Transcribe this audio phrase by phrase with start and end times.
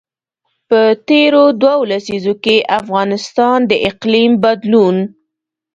[0.69, 4.97] په تېرو دوو لسیزو کې افغانستان د اقلیم بدلون.